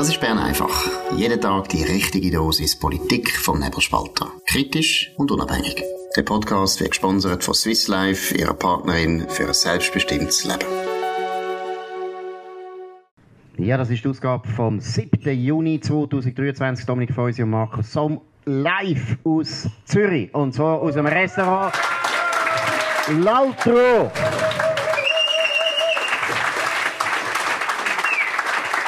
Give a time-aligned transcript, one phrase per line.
[0.00, 0.88] Das ist Bern einfach.
[1.14, 4.32] Jeden Tag die richtige Dosis Politik vom Nebelspalter.
[4.46, 5.84] Kritisch und unabhängig.
[6.16, 10.64] Der Podcast wird gesponsert von Swiss Life, ihrer Partnerin für ein selbstbestimmtes Leben.
[13.58, 15.38] Ja, das ist die Ausgabe vom 7.
[15.38, 16.86] Juni 2023.
[16.86, 20.34] Dominik Feusi und Markus Somm live aus Zürich.
[20.34, 21.74] Und zwar aus dem Restaurant
[23.22, 24.10] Lautro.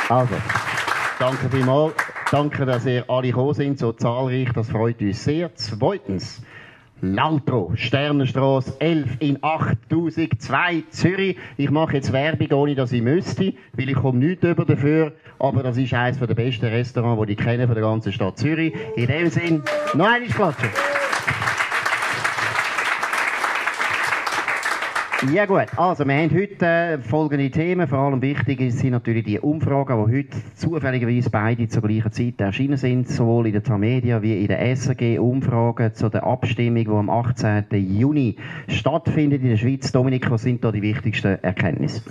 [0.08, 0.36] Also,
[1.22, 1.94] danke vielmals.
[2.32, 4.48] Danke, dass ihr alle gekommen sind, so zahlreich.
[4.54, 5.54] Das freut uns sehr.
[5.54, 6.42] Zweitens,
[7.00, 11.36] Lautro, Sternenstraße 11 in 8002 Zürich.
[11.56, 15.12] Ich mache jetzt Werbung, ohne dass ich müsste, weil ich komme nicht über dafür.
[15.38, 18.74] Aber das ist eines der besten Restaurants, die ich kenne von der ganzen Stadt Zürich.
[18.96, 19.62] In dem Sinn,
[19.94, 20.70] noch einmal klatschen.
[25.30, 27.86] Ja gut, also wir haben heute äh, folgende Themen.
[27.86, 32.76] Vor allem wichtig sind natürlich die Umfragen, die heute zufälligerweise beide zur gleichen Zeit erschienen
[32.76, 35.20] sind, sowohl in der Tamedia wie in der SRG.
[35.20, 37.66] Umfragen zu der Abstimmung, die am 18.
[37.70, 38.34] Juni
[38.66, 39.92] stattfindet in der Schweiz.
[39.92, 42.02] Dominik, was sind da die wichtigsten Erkenntnisse?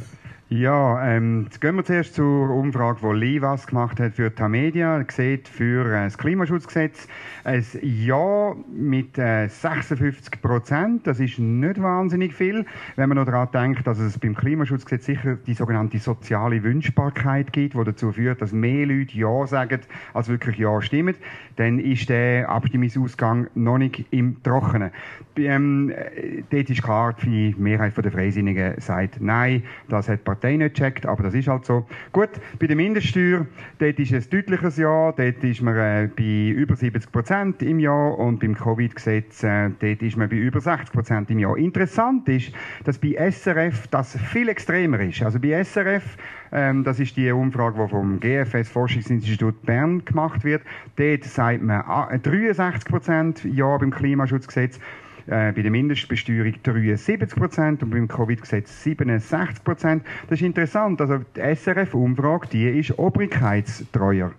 [0.54, 5.02] Ja, ähm, jetzt gehen wir zuerst zur Umfrage, die Livas gemacht hat für Tamedia.
[5.10, 7.08] Sieht für äh, das Klimaschutzgesetz
[7.46, 11.08] ein Ja mit äh, 56 Prozent.
[11.08, 12.66] Das ist nicht wahnsinnig viel,
[12.98, 17.76] wenn man noch daran denkt, dass es beim Klimaschutzgesetz sicher die sogenannte soziale Wünschbarkeit gibt,
[17.76, 19.80] die dazu führt, dass mehr Leute Ja sagen,
[20.14, 21.16] als wirklich Ja stimmen.
[21.56, 24.92] Dann ist der Abstimmungsausgang noch nicht im Trockenen.
[25.38, 30.76] Ähm, äh, dort ist klar, die Mehrheit der Freisinnigen sagt Nein, das hat Partei nicht
[30.76, 31.86] gecheckt, aber das ist halt so.
[32.12, 33.46] Gut, bei der Mindeststeuer,
[33.78, 38.18] dort ist es deutliches Ja, dort ist man äh, bei über 70 Prozent im Jahr
[38.18, 41.56] und beim Covid-Gesetz, äh, dort ist man bei über 60 Prozent im Jahr.
[41.58, 42.52] Interessant ist,
[42.86, 45.22] dass bei SRF das viel extremer ist.
[45.22, 46.18] Also bei SRF,
[46.52, 50.64] ähm, das ist die Umfrage, die vom GFS Forschungsinstitut Bern gemacht wird,
[50.96, 51.84] dort sagt man
[52.24, 54.80] 63 Prozent Ja beim Klimaschutzgesetz
[55.28, 60.04] äh, bei der Mindestbesteuerung 73 Prozent und beim Covid-Gesetz 67 Prozent.
[60.30, 61.02] Das ist interessant.
[61.02, 64.32] Also die SRF-Umfrage, die ist obrigkeitstreuer.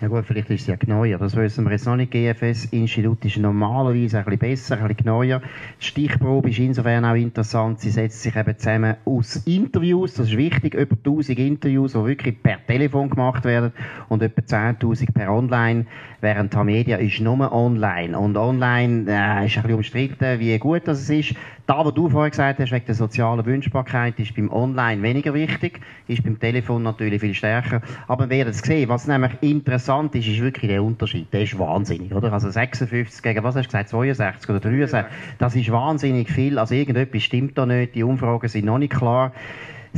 [0.00, 1.18] Ja gut, vielleicht ist es ja genauer.
[1.18, 2.12] Das wissen wir jetzt noch nicht.
[2.12, 5.24] GFS-Institut ist normalerweise ein bisschen besser, ein bisschen genauer.
[5.24, 7.80] Die Stichprobe ist insofern auch interessant.
[7.80, 10.14] Sie setzt sich eben zusammen aus Interviews.
[10.14, 10.74] Das ist wichtig.
[10.74, 13.72] Über 1000 Interviews, die wirklich per Telefon gemacht werden
[14.08, 15.84] und etwa 10.000 per Online.
[16.20, 18.16] Während Tamedia ist nur online.
[18.16, 21.34] Und online äh, ist ein bisschen umstritten, wie gut das ist.
[21.66, 25.80] Da, was du vorher gesagt hast, wegen der sozialen Wünschbarkeit, ist beim Online weniger wichtig,
[26.06, 27.82] ist beim Telefon natürlich viel stärker.
[28.06, 28.88] Aber wir werden es sehen.
[28.88, 31.32] Was nämlich interessant ist, ist wirklich der Unterschied.
[31.32, 32.32] Der ist wahnsinnig, oder?
[32.32, 35.04] Also 56 gegen, was hast du gesagt, 62 oder 63?
[35.38, 36.58] Das ist wahnsinnig viel.
[36.58, 37.94] Also irgendetwas stimmt da nicht.
[37.94, 39.32] Die Umfragen sind noch nicht klar.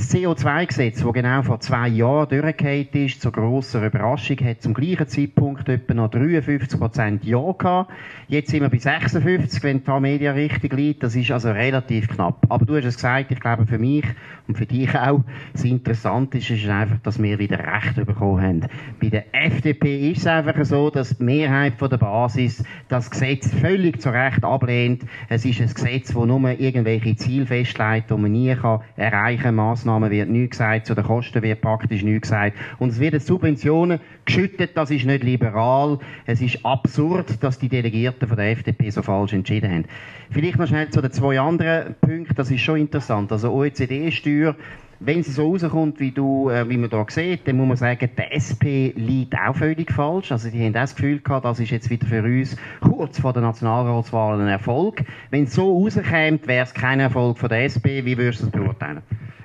[0.00, 5.06] Das CO2-Gesetz, das genau vor zwei Jahren durchgefallen ist, zur grossen Überraschung, hat zum gleichen
[5.06, 7.92] Zeitpunkt etwa noch 53% Ja gehabt.
[8.26, 11.02] Jetzt sind wir bei 56, wenn die Media richtig liegt.
[11.02, 12.46] Das ist also relativ knapp.
[12.48, 14.06] Aber du hast es gesagt, ich glaube für mich
[14.48, 15.20] und für dich auch,
[15.52, 18.66] das Interessante ist, ist einfach, dass wir wieder Recht bekommen haben.
[19.02, 23.52] Bei der FDP ist es einfach so, dass die Mehrheit von der Basis das Gesetz
[23.52, 25.04] völlig zu Recht ablehnt.
[25.28, 29.89] Es ist ein Gesetz, das nur irgendwelche Ziele festlegt, die man nie kann erreichen kann.
[29.90, 32.56] Massnahmen wird nichts gesagt, zu den Kosten wird praktisch nichts gesagt.
[32.78, 35.98] Und es werden Subventionen geschüttet, das ist nicht liberal.
[36.26, 39.84] Es ist absurd, dass die Delegierten von der FDP so falsch entschieden haben.
[40.30, 43.32] Vielleicht noch schnell zu den zwei anderen Punkten, das ist schon interessant.
[43.32, 44.54] Also OECD-Steuer,
[45.00, 48.10] wenn sie so rauskommt, wie, du, äh, wie man hier sieht, dann muss man sagen,
[48.16, 50.30] der SP liegt auch völlig falsch.
[50.30, 53.42] Also die haben das Gefühl gehabt, das ist jetzt wieder für uns kurz vor der
[53.42, 55.02] Nationalratswahl ein Erfolg.
[55.30, 58.04] Wenn es so rauskommt, wäre es kein Erfolg von der SP.
[58.04, 59.02] Wie würdest du das beurteilen?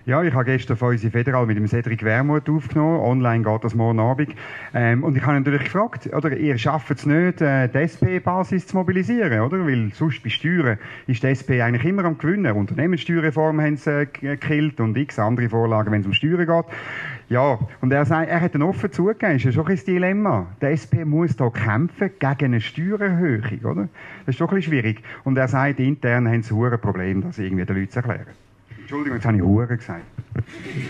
[0.07, 2.99] Ja, ich habe gestern von unserer Federal mit dem Cedric Wermuth aufgenommen.
[2.99, 4.35] Online geht das morgen Abend.
[4.71, 8.77] Ähm, und ich habe natürlich gefragt, oder, ihr schafft es nicht, äh, die SP-Basis zu
[8.77, 9.65] mobilisieren, oder?
[9.65, 10.77] Weil sonst bei Steuern
[11.07, 12.55] ist die SP eigentlich immer am Gewinnen.
[12.55, 16.65] Unternehmenssteuerreform haben sie äh, gekillt und x andere Vorlagen, wenn es um Steuern geht.
[17.30, 20.45] Ja, und er sagt, er hat dann offen zugegeben, ist ja schon ein Dilemma.
[20.62, 23.89] Der SP muss da kämpfen gegen eine Steuererhöhung, oder?
[24.27, 25.01] Das ist doch ein bisschen schwierig.
[25.24, 28.44] Und er sagt, intern haben sie ein Problem, das irgendwie den Leuten zu erklären.
[28.85, 30.03] Entschuldigung, jetzt habe ich Huren gesagt.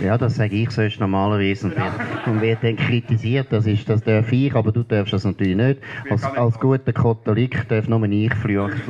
[0.03, 4.03] Ja, das sage ich sonst normalerweise und wird, und wird dann kritisiert, das, ist, das
[4.03, 5.80] darf ich, aber du darfst das natürlich nicht.
[6.09, 8.81] Als, als guter Katholik darf nur ich fluchen,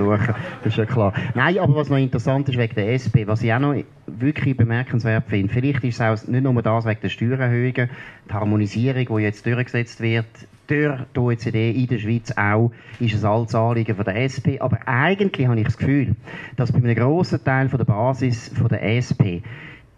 [0.64, 1.14] das ist ja klar.
[1.36, 3.76] Nein, aber was noch interessant ist wegen der SP, was ich auch noch
[4.08, 7.92] wirklich bemerkenswert finde, vielleicht ist es auch nicht nur das wegen der Steuererhöhungen,
[8.28, 10.26] die Harmonisierung, die jetzt durchgesetzt wird,
[10.68, 14.60] durch die OECD in der Schweiz auch, ist es altes Anliegen von der SP.
[14.60, 16.16] Aber eigentlich habe ich das Gefühl,
[16.56, 19.42] dass bei einem grossen Teil von der Basis von der SP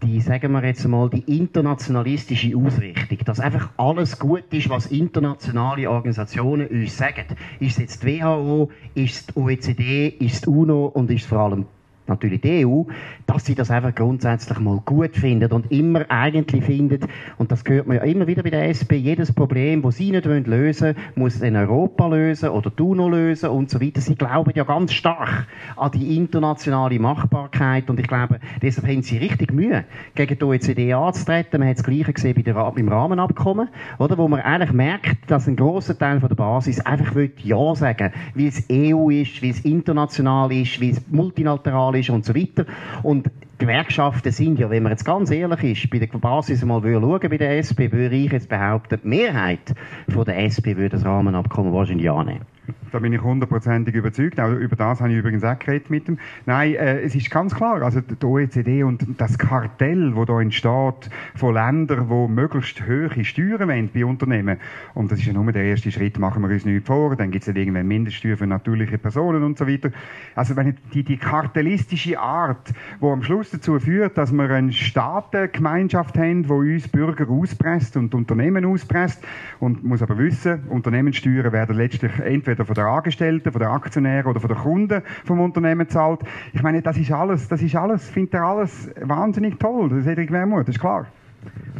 [0.02, 5.90] die, sagen wir jetzt mal, die internationalistische Ausrichtung, dass einfach alles gut ist, was internationale
[5.90, 7.24] Organisationen uns sagen.
[7.58, 11.22] Ist es jetzt die WHO, ist es die OECD, ist es die UNO und ist
[11.22, 11.66] es vor allem
[12.08, 12.82] natürlich die EU,
[13.26, 17.04] dass sie das einfach grundsätzlich mal gut findet und immer eigentlich findet,
[17.38, 20.26] und das hört man ja immer wieder bei der SP, jedes Problem, das sie nicht
[20.26, 24.00] lösen wollen, muss in Europa lösen oder die UNO lösen und so weiter.
[24.00, 25.46] Sie glauben ja ganz stark
[25.76, 29.84] an die internationale Machbarkeit und ich glaube, deshalb haben sie richtig Mühe,
[30.14, 31.60] gegen die OECD anzutreten.
[31.60, 33.68] Man hat das Gleiche gesehen bei der, beim Rahmenabkommen,
[33.98, 37.74] oder, wo man eigentlich merkt, dass ein grosser Teil von der Basis einfach will Ja
[37.74, 42.34] sagen, wie es EU ist, wie es international ist, wie es multilateral ist und so
[42.34, 42.64] weiter.
[43.02, 47.28] Und Gewerkschaften sind ja, wenn man jetzt ganz ehrlich ist, bei der Basis mal schauen
[47.28, 49.74] bei der SP, würde ich jetzt behaupten, die Mehrheit
[50.08, 52.57] von der SP würde das Rahmenabkommen wahrscheinlich annehmen.
[52.90, 54.40] Da bin ich hundertprozentig überzeugt.
[54.40, 56.18] Auch über das habe ich übrigens auch geredet mit ihm.
[56.46, 61.10] Nein, äh, es ist ganz klar, also die OECD und das Kartell, das da entsteht
[61.34, 64.58] von Ländern, die möglichst hohe Steuern wollen bei Unternehmen.
[64.94, 67.14] Und das ist ja nur der erste Schritt, machen wir uns nicht vor.
[67.16, 69.90] Dann gibt es ja irgendwann Mindeststeuer für natürliche Personen und so weiter.
[70.34, 76.16] Also wenn die, die kartellistische Art, die am Schluss dazu führt, dass wir eine Staatengemeinschaft
[76.16, 79.22] haben, die uns Bürger auspresst und Unternehmen auspresst
[79.60, 84.40] und muss aber wissen, Unternehmenssteuern werden letztlich entweder von der Angestellten, von den Aktionären oder
[84.40, 86.20] von den Kunden vom Unternehmen zahlt.
[86.52, 90.04] Ich meine, das ist alles, das ist alles, findet er alles wahnsinnig toll, das ist
[90.04, 91.06] Cedric Wermuth, das ist klar.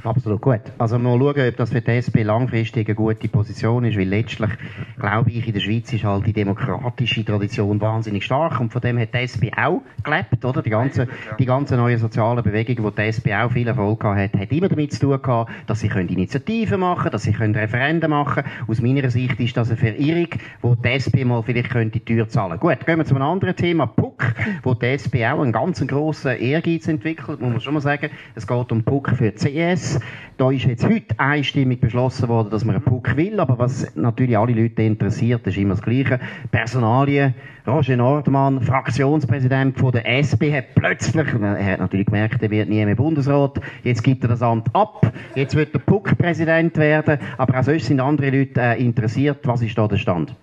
[0.04, 0.60] Absolut gut.
[0.78, 4.50] Also mal schauen, ob das für die SP langfristig eine gute Position ist, weil letztlich,
[4.98, 8.98] glaube ich, in der Schweiz ist halt die demokratische Tradition wahnsinnig stark und von dem
[8.98, 10.62] hat die SP auch gelebt, oder?
[10.62, 11.08] Die ganze,
[11.38, 14.92] die ganze neue soziale Bewegung, wo die SP auch viel Erfolg hat, hat immer damit
[14.92, 18.68] zu tun gehabt, dass sie können Initiativen machen können, dass sie können Referenden machen können.
[18.68, 20.28] Aus meiner Sicht ist das eine Verirrung,
[20.62, 22.58] wo die SP mal vielleicht könnte die Tür zahlen.
[22.60, 26.36] Gut, gehen wir zu einem anderen Thema, PUC, wo die SP auch einen ganz grossen
[26.36, 28.10] Ehrgeiz entwickelt, muss man schon mal sagen.
[28.34, 30.00] Es geht um PUC für die CS.
[30.36, 34.38] Da ist jetzt heute einstimmig beschlossen worden, dass man einen Puck will, aber was natürlich
[34.38, 36.20] alle Leute interessiert, ist immer das Gleiche.
[36.52, 37.34] Personalien,
[37.66, 42.84] Roger Nordmann, Fraktionspräsident von der SP, hat plötzlich, er hat natürlich gemerkt, er wird nie
[42.84, 47.58] mehr Bundesrat, jetzt gibt er das Amt ab, jetzt wird der Puck Präsident werden, aber
[47.58, 49.38] auch sonst sind andere Leute äh, interessiert.
[49.42, 50.36] Was ist da der Stand?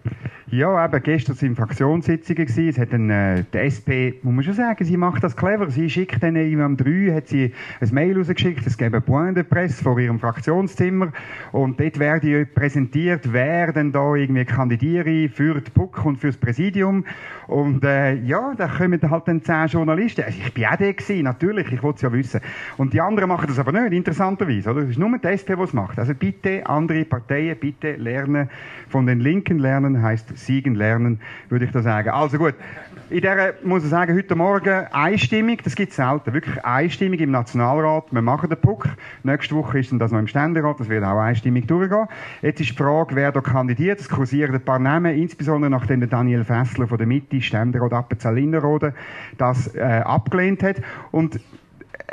[0.51, 2.69] Ja, eben, gestern sind Fraktionssitzungen gewesen.
[2.69, 5.71] Es hat dann, äh, die SP, muss man schon sagen, sie macht das clever.
[5.71, 7.51] Sie schickt dann eben am 3, hat sie
[7.81, 11.11] ein Mail rausgeschickt, es gäbe Point de Presse vor ihrem Fraktionszimmer.
[11.51, 17.05] Und dort werde präsentiert, wer denn da irgendwie kandidiere für die PUC und fürs Präsidium.
[17.47, 20.25] Und, äh, ja, da kommen halt dann zehn Journalisten.
[20.25, 22.39] Also ich bin auch der gewesen, natürlich, ich wollte es ja wissen.
[22.77, 24.81] Und die anderen machen das aber nicht, interessanterweise, oder?
[24.81, 25.97] Es ist nur die SP, die es macht.
[25.97, 28.47] Also bitte, andere Parteien, bitte lernen.
[28.89, 32.09] Von den Linken lernen heißt siegen lernen, würde ich da sagen.
[32.09, 32.53] Also gut,
[33.09, 37.31] in der muss ich sagen, heute Morgen einstimmig, das gibt es selten, wirklich einstimmig im
[37.31, 38.87] Nationalrat, wir machen den Puck.
[39.23, 42.07] Nächste Woche ist dann das noch im Ständerat, das wird auch einstimmig durchgehen.
[42.41, 46.09] Jetzt ist die Frage, wer da kandidiert, es kursieren ein paar Namen, insbesondere nachdem der
[46.09, 48.93] Daniel Fessler von der Mitte, Ständerat Appenzell-Innerrhoden,
[49.37, 50.77] das äh, abgelehnt hat.
[51.11, 51.39] Und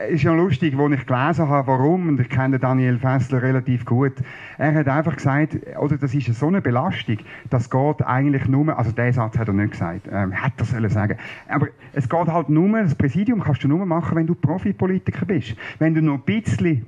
[0.08, 4.12] ist ja lustig, wo ich gelesen habe, warum, und ich kenne Daniel Fessler relativ gut,
[4.58, 7.18] er hat einfach gesagt, oder das ist so eine Belastung,
[7.50, 10.90] das geht eigentlich nur, also den Satz hat er nicht gesagt, ähm, hat er sollen
[10.90, 11.18] sagen,
[11.48, 15.56] aber es geht halt nur, das Präsidium kannst du nur machen, wenn du Profipolitiker bist.
[15.78, 16.82] Wenn du noch ein bisschen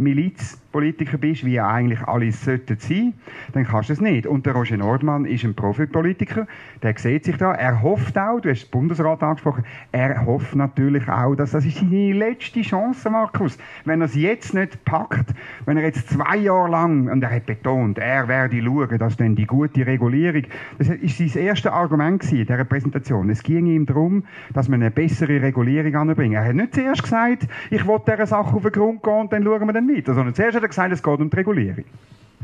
[0.75, 3.15] Milizpolitiker bist, wie eigentlich alle sollten sein,
[3.53, 4.27] dann kannst du es nicht.
[4.27, 6.47] Und der Roger Nordmann ist ein Profipolitiker,
[6.83, 11.09] der sieht sich da, er hofft auch, du hast den Bundesrat angesprochen, er hofft natürlich
[11.09, 13.57] auch, dass das ist seine letzte Chance, Markus.
[13.85, 15.35] Wenn er es jetzt nicht packt,
[15.65, 19.37] wenn er jetzt zwei Jahre lang, und er hat betont, er werde schauen, dass dann
[19.37, 20.43] die gute Regulierung,
[20.79, 23.31] das ist sein erstes Argument in dieser Präsentation.
[23.31, 26.35] Es ging ihm darum, dass man eine bessere Regulierung anbringen.
[26.35, 29.45] Er hat nicht zuerst gesagt, ich will dieser Sache auf den Grund gehen und dann
[29.45, 31.85] schauen wir dann weiter, sondern zuerst er gesagt, es geht um die Regulierung.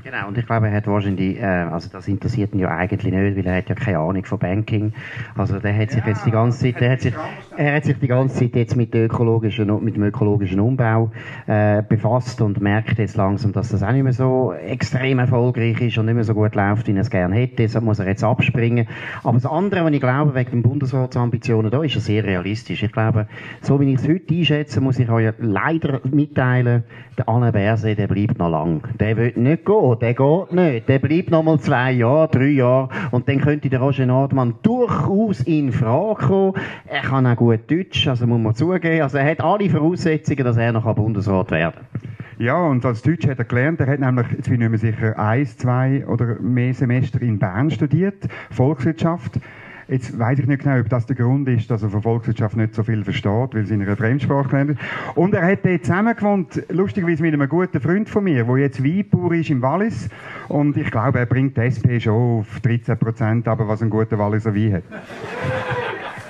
[0.02, 3.37] Genau, und ich glaube, er hat wahrscheinlich, äh, also das interessiert ihn ja eigentlich nicht,
[3.37, 4.92] weil er hat ja keine Ahnung von Banking.
[5.37, 7.14] Also der hat sich ja, jetzt die ganze Zeit, der hat sich,
[7.57, 11.11] er hat sich die ganze Zeit jetzt mit, ökologischen, mit dem ökologischen Umbau
[11.47, 15.99] äh, befasst und merkt jetzt langsam, dass das auch nicht mehr so extrem erfolgreich ist
[15.99, 17.57] und nicht mehr so gut läuft, wie er es gerne hätte.
[17.57, 18.88] Deshalb muss er jetzt abspringen.
[19.23, 22.83] Aber das andere, was ich glaube, wegen den Bundesratsambitionen, da ist er sehr realistisch.
[22.83, 23.26] Ich glaube,
[23.61, 26.85] so wie ich es heute einschätze, muss ich euch leider mitteilen,
[27.19, 28.83] der Alain Berset, der bleibt noch lang.
[28.99, 30.88] Der will nicht gehen der geht nicht.
[30.88, 35.40] Der bleibt noch mal zwei Jahre, drei Jahre und dann könnte der Roger Nordmann durchaus
[35.40, 36.54] in Frage kommen.
[36.87, 39.02] Er kann auch gut Deutsch, also muss man zugeben.
[39.02, 41.80] Also er hat alle Voraussetzungen, dass er noch Bundesrat werden
[42.40, 45.18] ja, und als Deutsch hat er gelernt, er hat nämlich, jetzt bin ich mir sicher,
[45.18, 49.38] eins, zwei oder mehr Semester in Bern studiert, Volkswirtschaft.
[49.90, 52.76] Jetzt weiß ich nicht genau, ob das der Grund ist, dass er von Volkswirtschaft nicht
[52.76, 55.16] so viel versteht, weil sie in einer Fremdsprache gelernt hat.
[55.16, 59.32] Und er hat dort zusammengewohnt, lustigerweise mit einem guten Freund von mir, der jetzt Weinbauer
[59.32, 60.09] ist im Wallis.
[60.47, 64.16] Und ich glaube, er bringt die SP schon auf 13 Prozent, aber was ein guter
[64.16, 64.85] Walliser Wein hat.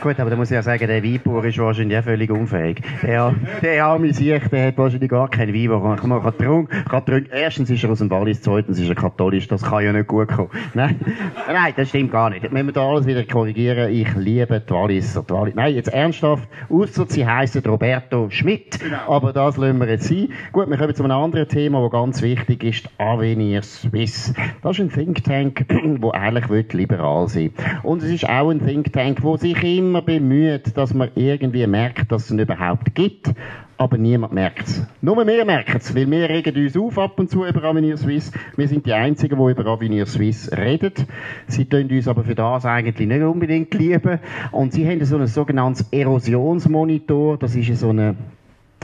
[0.00, 2.80] Gut, aber da muss ich ja sagen, der Weinbauer ist wahrscheinlich auch völlig unfähig.
[3.02, 7.26] Der, der arme Sieg, der hat wahrscheinlich gar keinen Wein, den man kann trinken kann.
[7.30, 10.28] Erstens ist er aus dem Wallis, zweitens ist er katholisch, das kann ja nicht gut
[10.28, 10.48] kommen.
[10.72, 10.98] Nein,
[11.46, 12.50] Nein das stimmt gar nicht.
[12.50, 15.22] Wenn wir da alles wieder korrigieren, ich liebe die Walliser.
[15.28, 15.54] Die Wallis.
[15.54, 18.80] Nein, jetzt ernsthaft, ausser sie heissen Roberto Schmidt.
[18.80, 19.16] Genau.
[19.16, 20.28] Aber das lassen wir jetzt sein.
[20.52, 24.32] Gut, wir kommen zu einem anderen Thema, das ganz wichtig ist, Avenir Swiss.
[24.62, 27.52] Das ist ein Think Tank, der eigentlich liberal sein will.
[27.82, 31.66] Und es ist auch ein Think Tank, der sich immer immer bemüht, dass man irgendwie
[31.66, 33.32] merkt, dass es ihn überhaupt gibt.
[33.76, 34.86] Aber niemand merkt es.
[35.00, 38.30] Nur wir merken es, weil wir regen uns auf ab und zu über Avenir Suisse.
[38.56, 40.92] Wir sind die Einzigen, die über Avenir Suisse reden.
[41.48, 44.20] Sie tun uns aber für das eigentlich nicht unbedingt lieben.
[44.52, 47.38] Und sie haben so ein sogenanntes Erosionsmonitor.
[47.38, 48.16] Das ist so eine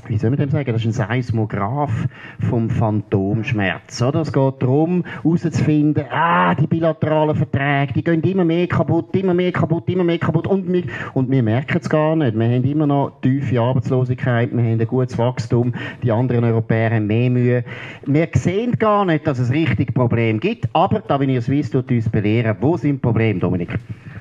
[0.08, 2.06] wie soll man dem sagen, das ist ein Seismograph
[2.48, 4.00] vom Phantomschmerz.
[4.02, 4.20] Oder?
[4.20, 9.52] Es geht darum, herauszufinden, ah, die bilateralen Verträge, die gehen immer mehr kaputt, immer mehr
[9.52, 10.84] kaputt, immer mehr kaputt und wir,
[11.14, 12.38] und wir merken es gar nicht.
[12.38, 17.06] Wir haben immer noch tiefe Arbeitslosigkeit, wir haben ein gutes Wachstum, die anderen Europäer haben
[17.06, 17.64] mehr Mühe.
[18.06, 21.90] Wir sehen gar nicht, dass es richtig Probleme gibt, aber da bin ich Swiss tut
[21.90, 23.78] uns belehren, wo sind Probleme, Dominik?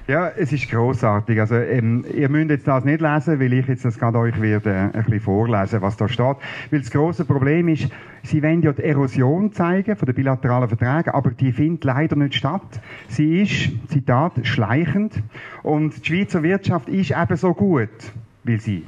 [0.07, 1.39] Ja, es ist großartig.
[1.39, 4.69] Also ähm, ihr müsst jetzt das nicht lesen, weil ich jetzt das gerade euch werde
[4.69, 6.37] äh, ein bisschen vorlesen, was da steht.
[6.71, 7.89] Weil das große Problem ist,
[8.23, 12.35] sie wollen ja die Erosion zeigen von den bilateralen Verträgen, aber die findet leider nicht
[12.35, 12.81] statt.
[13.07, 15.21] Sie ist, Zitat, schleichend
[15.63, 17.89] und die Schweizer Wirtschaft ist eben so gut,
[18.43, 18.83] weil sie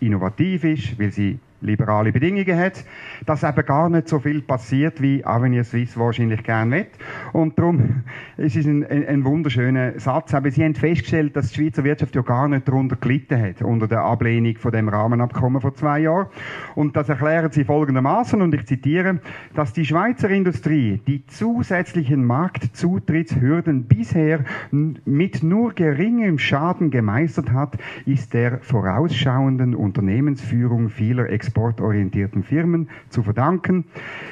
[0.00, 2.84] innovativ ist, weil sie liberale Bedingungen hat,
[3.24, 6.86] dass eben gar nicht so viel passiert, wie Avenir Suisse wahrscheinlich gerne will.
[7.32, 8.02] Und darum
[8.36, 10.34] ist es ein, ein, ein wunderschöner Satz.
[10.34, 13.86] Aber Sie haben festgestellt, dass die Schweizer Wirtschaft ja gar nicht darunter gelitten hat, unter
[13.86, 16.26] der Ablehnung von dem Rahmenabkommen vor zwei Jahren.
[16.74, 19.20] Und das erklären Sie folgendermaßen, und ich zitiere,
[19.54, 28.34] dass die Schweizer Industrie die zusätzlichen Marktzutrittshürden bisher mit nur geringem Schaden gemeistert hat, ist
[28.34, 33.84] der vorausschauenden Unternehmensführung vieler Experten exportorientierten Firmen zu verdanken.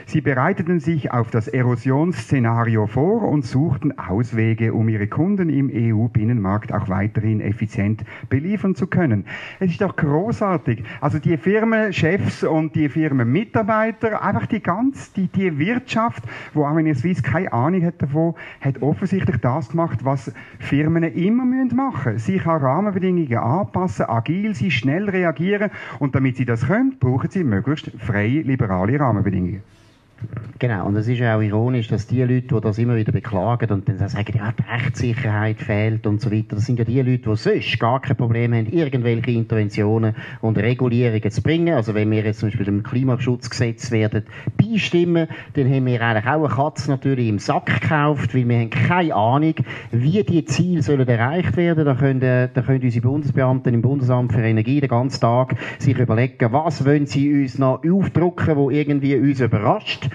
[0.06, 6.72] Sie bereiteten sich auf das Erosionsszenario vor und suchten Auswege, um ihre Kunden im EU-Binnenmarkt
[6.72, 9.26] auch weiterhin effizient beliefern zu können.
[9.58, 10.82] Es ist doch großartig.
[11.00, 16.24] Also die Firmenchefs und die Firmenmitarbeiter, einfach die ganz, die, die Wirtschaft,
[16.54, 22.14] wo ihr Swiss keine Ahnung hat davon, hat offensichtlich das gemacht, was Firmen immer machen
[22.14, 22.18] müssen.
[22.18, 27.44] Sie kann Rahmenbedingungen anpassen, agil sie schnell reagieren und damit sie das können, brauchen sie
[27.44, 29.62] möglichst freie, liberale Rahmenbedingungen.
[30.60, 33.70] Genau, und es ist ja auch ironisch, dass die Leute, die das immer wieder beklagen
[33.70, 37.30] und dann sagen, ja, die Rechtssicherheit fehlt und so weiter, das sind ja die Leute,
[37.30, 41.72] die sonst gar kein Problem haben, irgendwelche Interventionen und Regulierungen zu bringen.
[41.72, 44.24] Also wenn wir jetzt zum Beispiel dem Klimaschutzgesetz werden
[44.58, 48.68] beistimmen, dann haben wir eigentlich auch eine Katze natürlich im Sack gekauft, weil wir haben
[48.68, 49.54] keine Ahnung,
[49.92, 51.86] wie die Ziele sollen erreicht werden.
[51.86, 56.52] Da können, da können unsere Bundesbeamten im Bundesamt für Energie den ganzen Tag sich überlegen,
[56.52, 60.09] was wollen sie uns noch aufdrucken, wo irgendwie uns überrascht.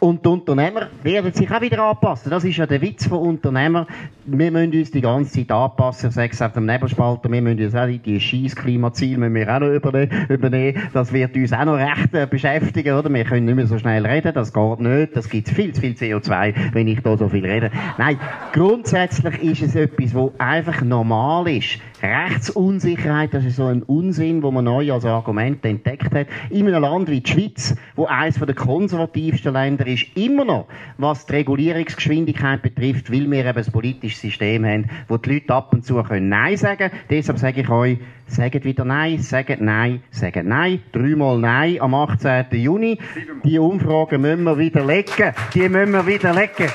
[0.00, 2.30] Und die Unternehmer werden sich auch wieder anpassen.
[2.30, 3.86] Das ist ja der Witz von Unternehmern.
[4.26, 6.08] Wir müssen uns die ganze Zeit anpassen.
[6.08, 9.54] Ich sage es auf dem Nebelspalter, wir müssen uns auch die scheiß Klimaziele müssen wir
[9.54, 10.82] auch noch übernehmen.
[10.94, 13.12] Das wird uns auch noch recht äh, beschäftigen, oder?
[13.12, 15.14] Wir können nicht mehr so schnell reden, das geht nicht.
[15.14, 17.70] Das gibt viel zu viel CO2, wenn ich da so viel rede.
[17.98, 18.18] Nein,
[18.54, 21.78] grundsätzlich ist es etwas, was einfach normal ist.
[22.02, 26.26] Rechtsunsicherheit, das ist so ein Unsinn, wo man neu als Argument entdeckt hat.
[26.50, 30.66] In einem Land wie die Schweiz, wo eines der konservativsten Länder ist, immer noch,
[30.98, 33.72] was die Regulierungsgeschwindigkeit betrifft, weil wir eben ein
[34.14, 37.68] politisches System haben, wo die Leute ab und zu können Nein sagen Deshalb sage ich
[37.68, 40.80] euch, sagt wieder Nein, sagt Nein, sagt Nein.
[40.92, 42.46] Dreimal Nein am 18.
[42.52, 42.98] Juni.
[43.44, 45.32] Die Umfragen müssen wir widerlegen.
[45.54, 46.70] Die müssen wir widerlegen.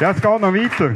[0.00, 0.94] Ja, es geht noch weiter.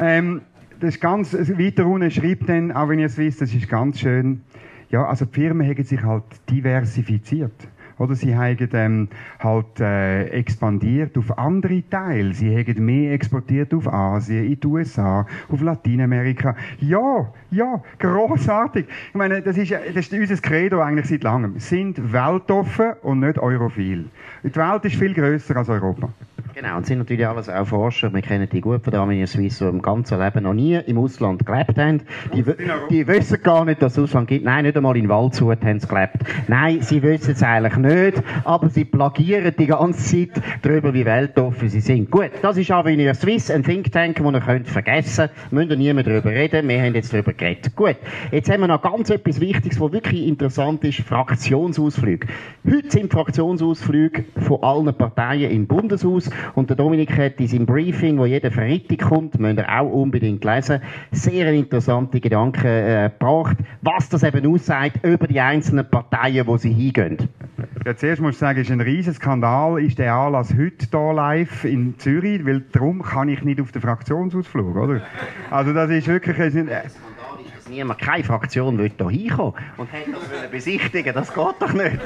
[0.00, 0.42] Ähm,
[0.80, 4.00] das ist ganz, weiter unten schreibt dann, auch wenn ihr es wisst, das ist ganz
[4.00, 4.42] schön,
[4.90, 7.52] ja, also die Firmen haben sich halt diversifiziert.
[7.98, 9.08] Oder sie haben ähm,
[9.38, 12.34] halt äh, expandiert auf andere Teile.
[12.34, 16.56] Sie haben mehr exportiert auf Asien, in die USA, auf Lateinamerika.
[16.80, 18.86] Ja, ja, großartig.
[19.08, 21.58] Ich meine, das ist, das ist unser Credo eigentlich seit langem.
[21.58, 24.06] Sind weltoffen und nicht europhil.
[24.42, 26.08] Die Welt ist viel größer als Europa.
[26.54, 29.58] Genau, und sind natürlich alles auch Forscher, wir kennen die gut von der Armenier Swiss,
[29.58, 32.02] die im ganzen Leben noch nie im Ausland gelebt haben.
[32.32, 32.44] Die,
[32.90, 34.44] die wissen gar nicht, dass es Ausland gibt.
[34.44, 36.18] Nein, nicht einmal in Waldshut haben sie gelebt.
[36.46, 41.68] Nein, sie wissen es eigentlich nicht, aber sie plagieren die ganze Zeit darüber, wie weltoffen
[41.68, 42.08] sie sind.
[42.12, 45.52] Gut, das ist Armenier Swiss, ein Think Tank, den ihr könnt vergessen könnt.
[45.52, 47.74] Müsst ihr niemand darüber reden, wir haben jetzt darüber geredet.
[47.74, 47.96] Gut,
[48.30, 52.28] jetzt haben wir noch ganz etwas Wichtiges, was wirklich interessant ist, Fraktionsausflüge.
[52.64, 58.18] Heute sind Fraktionsausflüge von allen Parteien im Bundeshaus und der Dominik hat in seinem Briefing,
[58.18, 60.80] wo jeder Freitag kommt, müsst ihr auch unbedingt lesen,
[61.12, 66.72] sehr interessante Gedanken äh, gebracht, was das eben aussagt über die einzelnen Parteien, wo sie
[66.72, 67.28] hingehen.
[67.84, 71.12] Ja, zuerst muss ich sagen, es ist ein riesiger Skandal, ist der Anlass heute hier
[71.12, 75.02] live in Zürich, weil darum kann ich nicht auf den Fraktionsausflug, oder?
[75.50, 76.38] Also das ist wirklich...
[76.38, 76.68] Es ist,
[77.68, 81.98] niemand, keine Fraktion will hier hinkommen und hat das besichtigen, das geht doch nicht.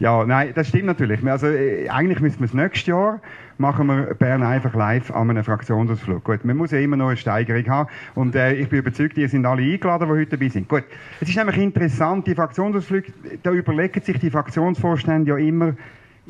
[0.00, 1.24] Ja, nein, das stimmt natürlich.
[1.26, 3.20] Also, äh, eigentlich müssen wir es nächstes Jahr
[3.60, 6.24] machen wir Bern einfach live an einem Fraktionsausflug.
[6.24, 9.28] Gut, man muss ja immer noch eine Steigerung haben und äh, ich bin überzeugt, ihr
[9.28, 10.66] sind alle eingeladen, die heute dabei sind.
[10.66, 10.84] Gut,
[11.20, 15.74] es ist nämlich interessant, die Fraktionsausflüge, da überlegen sich die Fraktionsvorstände ja immer,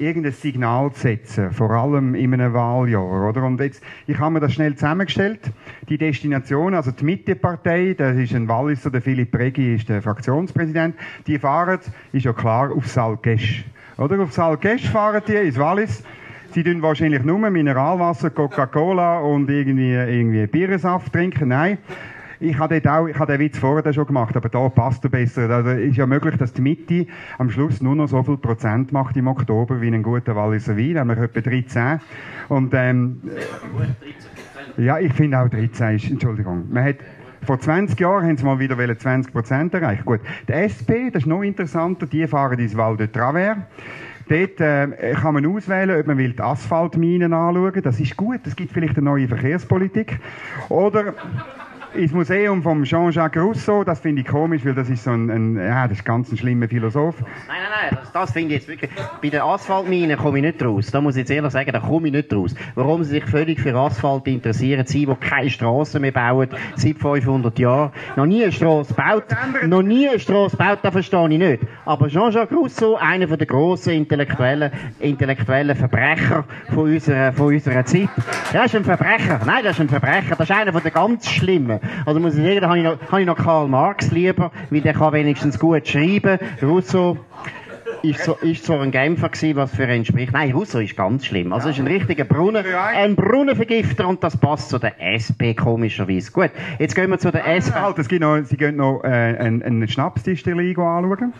[0.00, 3.42] irgendein Signal zu setzen, vor allem in einem Wahljahr, oder?
[3.44, 5.40] Und jetzt, ich habe mir das schnell zusammengestellt.
[5.88, 10.96] Die Destination, also die Mittepartei, das ist ein Walliser, der Philipp Regi ist der Fraktionspräsident,
[11.26, 11.80] die fahren,
[12.12, 13.64] ist ja klar, auf Salgesch.
[13.98, 14.22] Oder?
[14.22, 16.02] Auf Salgesch fahren die, ins Wallis.
[16.52, 21.48] Sie tun wahrscheinlich nur Mineralwasser, Coca-Cola und irgendwie, irgendwie Bierensaft trinken.
[21.48, 21.78] Nein.
[22.42, 25.50] Ich habe auch, ich habe den Witz vorher schon gemacht, aber da passt er besser.
[25.50, 27.06] Also ist ja möglich, dass die Mitte
[27.36, 30.94] am Schluss nur noch so viel Prozent macht im Oktober wie ein guter Walliser Wein,
[30.94, 32.00] nämlich etwa 13.
[32.48, 33.20] Und, ähm,
[34.78, 36.64] ja, ich finde auch 13 ist, Entschuldigung.
[36.70, 36.96] Man hat,
[37.42, 40.06] vor 20 Jahren haben sie mal wieder 20 Prozent erreicht.
[40.06, 40.20] Gut.
[40.48, 43.58] Die SP, das ist noch interessanter, die fahren ins Val de Travers.
[44.30, 47.82] Dort äh, kann man auswählen, ob man will die Asphaltminen anschauen will.
[47.82, 50.20] Das ist gut, das gibt vielleicht eine neue Verkehrspolitik.
[50.70, 51.14] Oder
[51.94, 55.56] ins Museum von Jean-Jacques Rousseau, das finde ich komisch, weil das ist so ein, ein,
[55.56, 57.20] ja, das ist ganz ein schlimmer Philosoph.
[57.20, 60.62] Nein, nein, nein, das, das finde ich jetzt wirklich, bei den Asphaltminen komme ich nicht
[60.62, 60.90] raus.
[60.90, 62.54] Da muss ich jetzt ehrlich sagen, da komme ich nicht raus.
[62.74, 67.58] Warum sie sich völlig für Asphalt interessieren, sie, die keine Straßen mehr bauen, seit 500
[67.58, 69.24] Jahren, noch nie eine Straße baut,
[69.66, 71.62] noch nie eine Straße baut, das verstehe ich nicht.
[71.84, 74.70] Aber Jean-Jacques Rousseau, einer der grossen intellektuellen,
[75.00, 78.08] intellektuellen Verbrecher von unserer, von unserer Zeit,
[78.52, 79.40] der ist ein Verbrecher.
[79.44, 80.36] Nein, das ist ein Verbrecher.
[80.36, 81.79] Das ist einer der ganz schlimmen.
[82.06, 84.80] Also muss ich sagen, da habe ich noch, habe ich noch Karl Marx lieber, weil
[84.80, 86.38] der kann wenigstens gut schreiben.
[86.62, 87.18] Rousseau
[88.02, 90.32] ist, so, ist zwar ein Genfer gewesen, was für ihn spricht.
[90.32, 91.52] Nein, Rousseau ist ganz schlimm.
[91.52, 96.30] Also ist ein richtiger Brunnen, ein Brunnenvergifter und das passt zu der SP komischerweise.
[96.32, 97.74] Gut, jetzt gehen wir zu der SP.
[97.74, 101.32] Halt, es gibt noch, Sie gehen noch äh, einen, einen Schnapsdistillerie anschauen.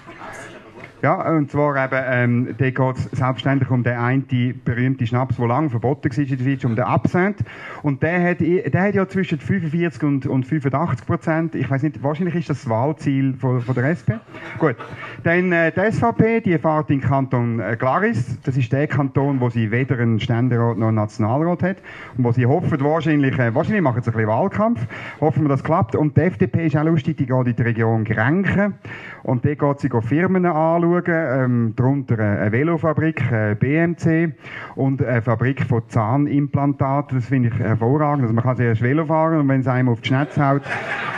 [1.02, 4.26] Ja, und zwar eben, ähm, da geht es selbstverständlich um den einen
[4.64, 7.38] berühmten Schnaps, der lange verboten war in der Schweiz, um den Absent.
[7.82, 12.02] Und der hat, der hat ja zwischen 45 und, und 85 Prozent, ich weiß nicht,
[12.02, 14.20] wahrscheinlich ist das das Wahlziel von, von der SP.
[14.58, 14.76] Gut.
[15.24, 18.38] Dann äh, die SVP, die fährt in Kanton äh, Glaris.
[18.42, 21.76] Das ist der Kanton, wo sie weder einen Ständerat noch einen Nationalrat hat.
[22.16, 24.86] Und wo sie hoffen, wahrscheinlich, äh, wahrscheinlich machen sie ein bisschen Wahlkampf,
[25.20, 25.96] hoffen wir, das klappt.
[25.96, 28.74] Und die FDP ist auch lustig, die geht in die Region Grenchen.
[29.22, 34.33] Und da geht sie Firmen anschauen anschauen, ähm, darunter eine Velofabrik, eine BMC
[34.76, 37.18] und eine Fabrik von Zahnimplantaten.
[37.18, 38.22] Das finde ich hervorragend.
[38.22, 40.62] Also man kann zuerst Velo fahren und wenn es einem auf die Schnitze haut,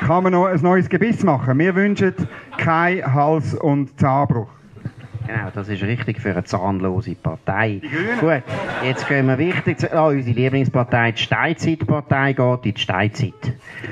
[0.01, 1.59] kann man noch ein neues Gebiss machen.
[1.59, 2.15] Wir wünschen
[2.59, 4.49] kein Hals- und Zahnbruch.
[5.27, 7.81] Genau, das ist richtig für eine zahnlose Partei.
[8.21, 8.43] Gut,
[8.85, 13.33] jetzt gehen wir wichtig zu, oh, unsere Lieblingspartei, die Steinzeitpartei, geht in die Steinzeit.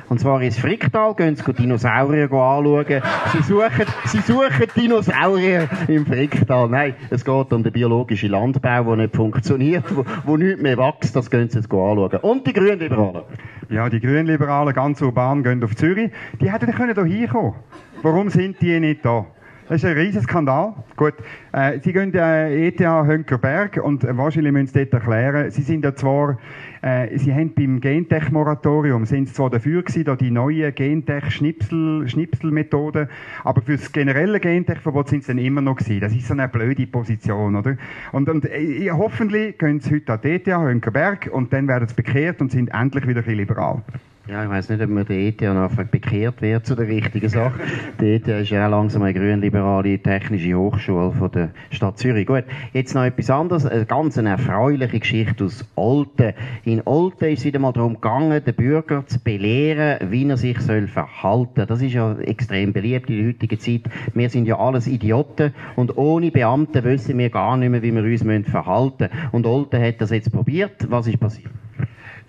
[0.08, 3.02] Und zwar ins Fricktal, gehen sie Dinosaurier anschauen.
[3.32, 6.68] Sie suchen, sie suchen Dinosaurier im Fricktal.
[6.68, 11.14] Nein, es geht um den biologischen Landbau, der nicht funktioniert, wo, wo nichts mehr wächst,
[11.14, 12.16] das gehen sie jetzt anschauen.
[12.22, 13.22] Und die Grünliberalen.
[13.68, 16.10] Ja, die Grünliberalen, ganz urban, gehen auf Zürich.
[16.40, 17.54] Die hätten hier hinkommen
[18.02, 19.26] Warum sind die nicht da?
[19.70, 20.74] Das ist ein riesiger Skandal.
[20.96, 21.14] Gut,
[21.52, 25.84] äh, Sie gehen äh, ETH Hönkerberg und äh, wahrscheinlich müssen Sie dort erklären, Sie sind
[25.84, 26.38] ja zwar,
[26.82, 33.08] äh, Sie haben beim Gentech-Moratorium, sind Sie zwar dafür gewesen, da die neue Gentech-Schnipselmethode,
[33.44, 36.00] aber für das generelle Gentech-Verbot sind Sie dann immer noch gewesen.
[36.00, 37.76] Das ist so eine blöde Position, oder?
[38.10, 42.40] Und, und äh, hoffentlich gehen Sie heute an ETH Hönkerberg und dann werden Sie bekehrt
[42.40, 43.84] und sind endlich wieder ein bisschen liberal.
[44.30, 47.58] Ja, ich weiß nicht, ob man der ETH noch bekehrt wird zu der richtigen Sache.
[48.00, 52.28] die ETH ist ja auch langsam eine grünliberale technische Hochschule von der Stadt Zürich.
[52.28, 56.34] Gut, jetzt noch etwas anderes, eine ganz erfreuliche Geschichte aus Olten.
[56.64, 60.60] In Olten ist es wieder mal darum gegangen, den Bürger zu belehren, wie er sich
[60.60, 61.64] soll verhalten.
[61.66, 63.82] Das ist ja extrem beliebt in der heutigen Zeit.
[64.14, 68.04] Wir sind ja alles Idioten und ohne Beamte wissen wir gar nicht mehr, wie wir
[68.04, 69.28] uns verhalten müssen.
[69.32, 70.88] Und Olten hat das jetzt probiert.
[70.88, 71.50] Was ist passiert?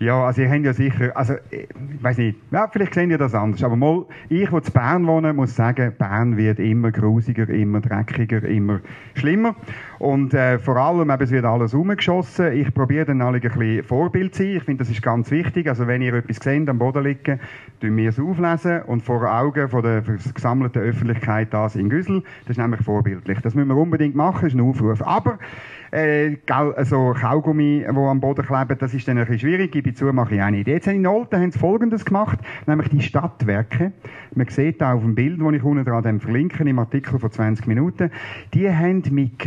[0.02, 1.68] Ja, also ihr habt ja sicher, also ich
[2.02, 5.32] weiß nicht, ja, vielleicht sehen ihr das anders, aber mal, ich, der zu Bern wohne,
[5.32, 8.80] muss sagen, Bern wird immer grusiger, immer dreckiger, immer
[9.14, 9.54] schlimmer
[10.02, 12.54] und äh, vor allem, eben, es wird alles umgeschossen.
[12.54, 15.68] Ich probiere dann alle ein bisschen Vorbild zu sein, ich finde, das ist ganz wichtig,
[15.68, 17.38] also wenn ihr etwas seht, am Boden liegen,
[17.80, 22.50] tun wir es auflesen und vor Augen von der gesammelten Öffentlichkeit das in Güssel, das
[22.50, 23.38] ist nämlich vorbildlich.
[23.42, 25.02] Das müssen wir unbedingt machen, das ist ein Aufruf.
[25.02, 25.38] Aber
[25.92, 30.06] äh, also Kaugummi, die am Boden kleben, das ist dann ein bisschen schwierig, ich zu,
[30.06, 30.66] mache ich auch nicht.
[30.66, 33.92] Jetzt in Olten haben sie Folgendes gemacht, nämlich die Stadtwerke.
[34.34, 37.66] Man sieht auch auf dem Bild, das ich unten dran verlinke, im Artikel von 20
[37.66, 38.10] Minuten,
[38.54, 39.38] die haben mit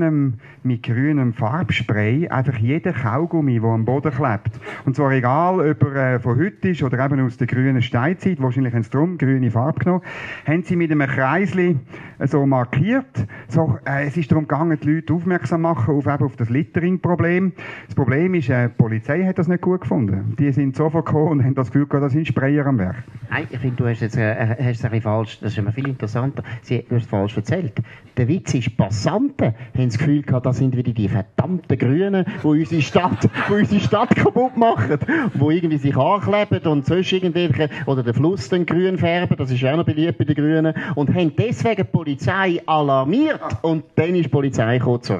[0.00, 4.58] grünem, mit grünem Farbspray einfach jeden Kaugummi, der am Boden klebt.
[4.84, 8.40] Und zwar egal, ob er äh, von heute ist oder eben aus der grünen Steinzeit,
[8.40, 10.02] wahrscheinlich haben sie drum grüne Farbe genommen,
[10.46, 11.78] haben sie mit einem Kreisli
[12.20, 13.26] so markiert.
[13.48, 17.52] So, äh, es ist darum gegangen, die Leute aufmerksam machen auf, eben auf das Littering-Problem.
[17.86, 20.34] Das Problem ist, äh, die Polizei hat das nicht gut gefunden.
[20.38, 23.04] Die sind sofort gekommen und haben das Gefühl gehabt, da sind Sprayer am Werk.
[23.30, 25.88] Nein, ich finde, du hast jetzt äh, es ein bisschen falsch, das ist immer viel
[25.88, 27.80] interessanter, Sie, du es falsch erzählt.
[28.16, 32.46] Der Witz ist, Passanten haben das Gefühl gehabt, das sind wieder die verdammten Grünen, die
[32.46, 34.98] unsere Stadt, die unsere Stadt kaputt machen,
[35.34, 39.64] die irgendwie sich ankleben und sonst irgendwelche, oder den Fluss dann grün färben, das ist
[39.64, 43.40] auch noch beliebt bei den Grünen, und haben deswegen die Polizei alarmiert.
[43.62, 45.18] Und dann ist die Polizei gekommen, zu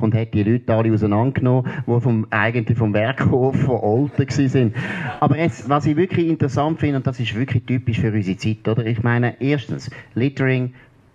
[0.00, 4.74] und hat die Leute alle auseinandergenommen, die vom, eigentlich vom Werkhof von Olten sind.
[5.20, 8.66] Aber jetzt, was ich wirklich interessant finde, und das ist wirklich typisch für unsere Zeit,
[8.66, 8.86] oder?
[8.86, 10.74] Ich meine, erstens, Littering,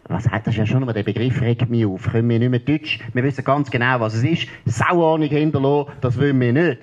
[0.10, 2.12] was hat das ja schon mal, der Begriff regt mich auf.
[2.12, 3.00] Können wir nicht mehr Deutsch?
[3.14, 4.48] Wir wissen ganz genau, was es ist.
[4.66, 6.80] Sauahnung hinterlassen, das wollen wir nicht.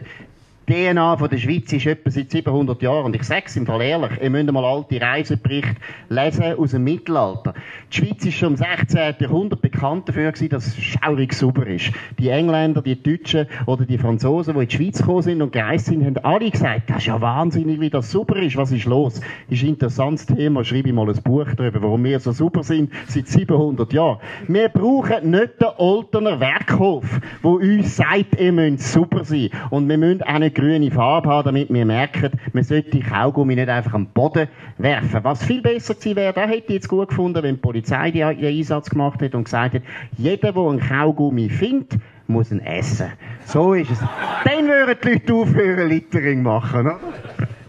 [0.66, 3.06] DNA von der Schweiz ist etwa seit 700 Jahren.
[3.06, 5.74] Und ich sage es im Fall ehrlich, ihr müsst mal alte Reiseberichte
[6.08, 7.54] lesen aus dem Mittelalter.
[7.92, 9.14] Die Schweiz ist schon im 16.
[9.18, 11.90] Jahrhundert bekannt dafür gewesen, dass es schaurig sauber ist.
[12.20, 15.86] Die Engländer, die Deutschen oder die Franzosen, die in die Schweiz gekommen sind und gereist
[15.86, 18.56] sind, haben alle gesagt, das ist ja wahnsinnig, wie das sauber ist.
[18.56, 19.14] Was ist los?
[19.48, 20.62] Das ist ein interessantes Thema.
[20.62, 24.18] Schreibe ich mal ein Buch darüber, warum wir so super sind seit 700 Jahren.
[24.46, 29.50] Wir brauchen nicht den Oltener Werkhof, der uns sagt, ihr müsst super sein.
[29.70, 33.54] Und wir müssen auch nicht grüne Farbe haben, damit wir merken, man sollte die Kaugummi
[33.54, 34.46] nicht einfach am Boden
[34.76, 35.20] werfen.
[35.22, 38.24] Was viel besser gewesen wäre, da hätte ich jetzt gut gefunden, wenn die Polizei den
[38.24, 39.82] Einsatz gemacht hätte und gesagt hat,
[40.18, 43.08] jeder, der einen Kaugummi findet, muss ihn essen.
[43.46, 43.98] So ist es.
[44.44, 47.00] Dann würden die Leute aufhören, Littering machen, oder?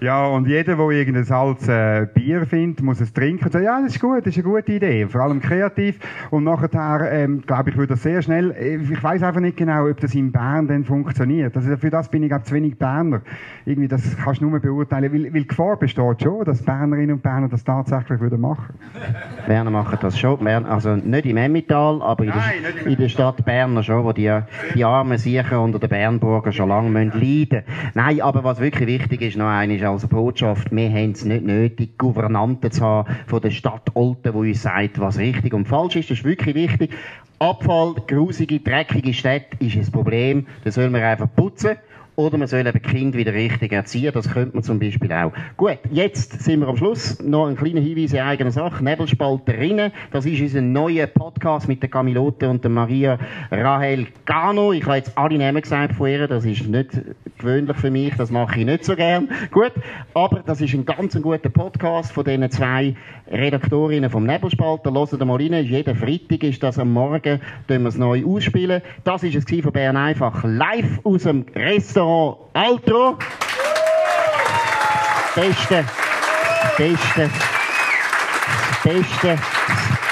[0.03, 3.79] Ja, und jeder, der irgendein Salz äh, Bier findet, muss es trinken und sagen, ja,
[3.83, 5.05] das ist gut, das ist eine gute Idee.
[5.05, 5.99] Vor allem kreativ.
[6.31, 9.87] Und nachher, ähm, glaube ich, würde das sehr schnell, äh, ich weiß einfach nicht genau,
[9.87, 11.55] ob das in Bern dann funktioniert.
[11.55, 13.21] Also für das bin ich auch zu wenig Berner.
[13.65, 17.49] Irgendwie, das kannst du nur beurteilen, weil, weil Gefahr besteht schon, dass Bernerinnen und Berner
[17.49, 18.73] das tatsächlich würden machen.
[19.47, 20.47] Berner machen das schon.
[20.47, 24.35] Also nicht im Emmental, aber in, Nein, der, in der Stadt Berner schon, wo die,
[24.73, 27.61] die armen sicher unter den Bernburger schon lange leiden müssen.
[27.93, 31.97] Nein, aber was wirklich wichtig ist, noch eine als Botschaft, wir haben es nicht nötig,
[31.97, 36.09] Gouvernanten zu haben von der Stadt Olten, die uns sagt, was richtig und falsch ist.
[36.09, 36.91] Das ist wirklich wichtig.
[37.39, 40.47] Abfall, grusige, dreckige Städte ist ein Problem.
[40.63, 41.77] Das sollen wir einfach putzen.
[42.21, 44.11] Oder man soll eben Kind wieder richtig erziehen.
[44.13, 45.31] Das könnte man zum Beispiel auch.
[45.57, 47.19] Gut, jetzt sind wir am Schluss.
[47.19, 48.83] Noch ein kleiner Hinweis in eigener Sache.
[48.83, 49.91] Nebelspalterinnen.
[50.11, 53.17] Das ist unser neuer Podcast mit der Camilote und der Maria
[53.49, 54.71] Rahel Gano.
[54.71, 56.27] Ich habe jetzt alle Namen gesagt von ihr.
[56.27, 56.91] Das ist nicht
[57.39, 58.13] gewöhnlich für mich.
[58.17, 59.27] Das mache ich nicht so gern.
[59.49, 59.71] Gut.
[60.13, 62.93] Aber das ist ein ganz guter Podcast von diesen zwei
[63.31, 64.93] Redaktorinnen vom Nebelspalter.
[64.93, 65.65] Hört mal rein.
[65.65, 67.41] Jeden Freitag ist das am Morgen.
[67.67, 68.83] Tun wir es neu ausspielen.
[69.05, 73.17] Das ist es von Bern einfach live aus dem Restaurant Restaurant Altro.
[75.33, 75.85] Beste,
[76.77, 77.29] beste,
[78.83, 79.39] beste,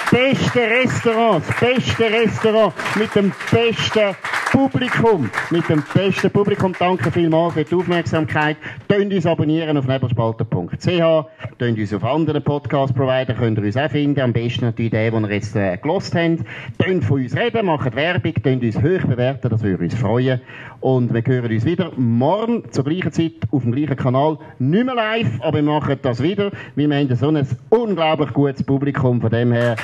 [0.09, 4.15] beste Restaurant, beste Restaurant mit dem besten
[4.51, 6.73] Publikum, mit dem besten Publikum.
[6.77, 8.57] Danke vielmals für die Aufmerksamkeit.
[8.87, 14.19] Tönt uns abonnieren auf nebelspalter.ch, tönt uns auf anderen Podcast-Provider, könnt ihr uns auch finden.
[14.21, 16.39] Am besten natürlich den, den ihr jetzt äh, gelost habt.
[16.79, 20.41] Tönt von uns reden, macht Werbung, tönt uns hoch bewerten, das würde uns freuen.
[20.79, 24.39] Und wir hören uns wieder morgen zur gleichen Zeit auf dem gleichen Kanal.
[24.57, 26.51] Nicht mehr live, aber wir machen das wieder.
[26.75, 29.75] Wir haben so ein unglaublich gutes Publikum, von dem her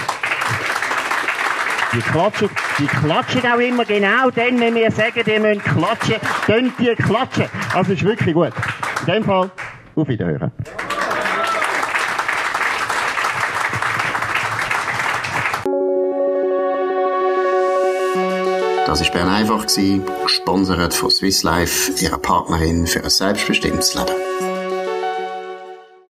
[1.95, 6.73] die klatschen, die klatschen auch immer genau dann, wenn wir sagen, ihr müsst klatschen, dann
[6.77, 7.45] die klatschen.
[7.73, 8.51] Also ist wirklich gut.
[9.07, 9.49] In dem Fall,
[9.95, 10.51] auf Wiederhören.
[18.85, 24.44] Das war Bern einfach, gesponsert von Swiss Life, ihrer Partnerin für ein selbstbestimmtes Leben.